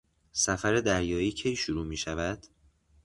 [0.31, 2.47] سفر دریایی کی شروع میشود؟